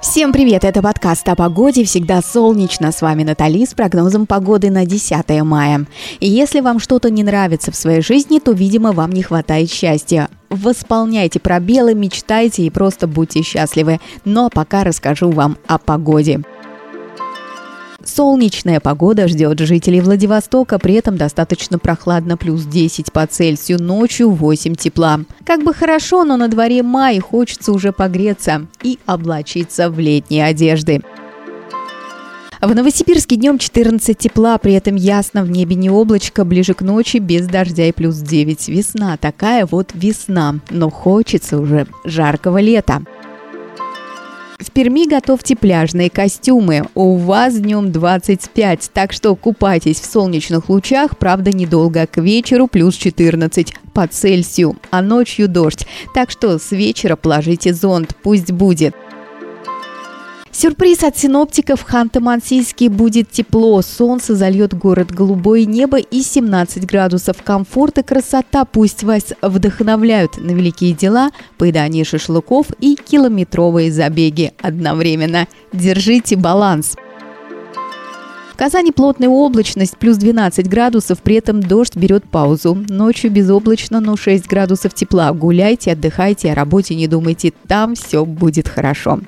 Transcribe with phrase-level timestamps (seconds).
[0.00, 2.92] Всем привет, это подкаст о погоде, всегда солнечно.
[2.92, 5.86] С вами Натали с прогнозом погоды на 10 мая.
[6.20, 10.28] И если вам что-то не нравится в своей жизни, то, видимо, вам не хватает счастья.
[10.50, 13.98] Восполняйте пробелы, мечтайте и просто будьте счастливы.
[14.24, 16.42] Но пока расскажу вам о погоде.
[18.08, 24.74] Солнечная погода ждет жителей Владивостока, при этом достаточно прохладно, плюс 10 по Цельсию, ночью 8
[24.76, 25.20] тепла.
[25.44, 31.02] Как бы хорошо, но на дворе май, хочется уже погреться и облачиться в летние одежды.
[32.60, 37.18] В Новосибирске днем 14 тепла, при этом ясно, в небе не облачко, ближе к ночи
[37.18, 38.68] без дождя и плюс 9.
[38.68, 43.02] Весна, такая вот весна, но хочется уже жаркого лета.
[44.58, 46.82] В Перми готовьте пляжные костюмы.
[46.96, 52.96] У вас днем 25, так что купайтесь в солнечных лучах, правда недолго, к вечеру плюс
[52.96, 55.86] 14 по Цельсию, а ночью дождь.
[56.12, 58.96] Так что с вечера положите зонт, пусть будет.
[60.60, 61.86] Сюрприз от синоптиков.
[61.88, 63.80] Ханты-Мансийский будет тепло.
[63.80, 67.44] Солнце зальет город голубое небо и 17 градусов.
[67.44, 75.46] Комфорт и красота пусть вас вдохновляют на великие дела, поедание шашлыков и километровые забеги одновременно.
[75.72, 76.96] Держите баланс.
[78.52, 82.76] В Казани плотная облачность, плюс 12 градусов, при этом дождь берет паузу.
[82.88, 85.32] Ночью безоблачно, но 6 градусов тепла.
[85.32, 89.20] Гуляйте, отдыхайте, о работе не думайте, там все будет хорошо.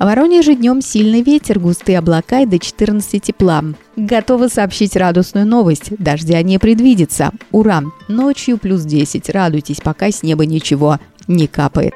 [0.00, 3.62] В Воронеже днем сильный ветер, густые облака и до 14 тепла.
[3.96, 5.92] Готовы сообщить радостную новость.
[5.98, 7.32] Дождя не предвидится.
[7.52, 7.82] Ура!
[8.08, 9.28] Ночью плюс 10.
[9.28, 10.98] Радуйтесь, пока с неба ничего
[11.28, 11.92] не капает.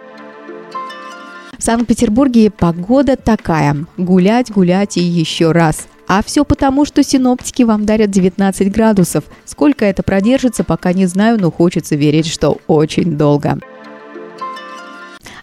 [1.56, 3.86] В Санкт-Петербурге погода такая.
[3.96, 5.86] Гулять, гулять и еще раз.
[6.06, 9.24] А все потому, что синоптики вам дарят 19 градусов.
[9.46, 13.58] Сколько это продержится, пока не знаю, но хочется верить, что очень долго.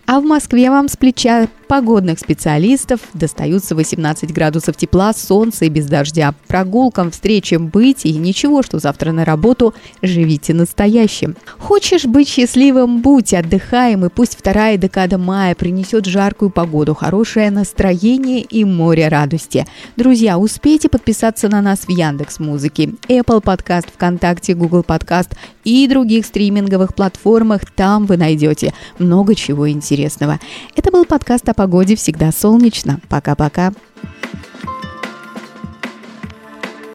[0.06, 5.86] А в Москве вам с плеча погодных специалистов достаются 18 градусов тепла, солнца и без
[5.86, 6.36] дождя.
[6.48, 11.38] Прогулкам, встречам быть и ничего, что завтра на работу, живите настоящим.
[11.58, 18.42] Хочешь быть счастливым, будь отдыхаем, и пусть вторая декада мая принесет жаркую погоду, хорошее настроение
[18.42, 19.66] и море радости.
[19.96, 25.30] Друзья, успейте подписаться на нас в Яндекс Музыке, Apple Podcast, ВКонтакте, Google Podcast
[25.64, 27.62] и других стриминговых платформах.
[27.74, 30.38] Там вы найдете много чего интересного.
[30.76, 33.00] Это был подкаст о погоде всегда солнечно.
[33.08, 33.72] Пока-пока.